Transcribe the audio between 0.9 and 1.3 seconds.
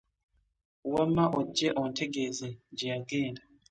Wamma